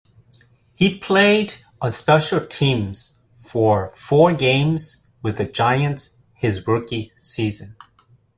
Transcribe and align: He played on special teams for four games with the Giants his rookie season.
He 0.73 0.97
played 0.97 1.53
on 1.79 1.91
special 1.91 2.43
teams 2.43 3.19
for 3.37 3.89
four 3.89 4.33
games 4.33 5.05
with 5.21 5.37
the 5.37 5.45
Giants 5.45 6.17
his 6.33 6.65
rookie 6.65 7.11
season. 7.19 7.75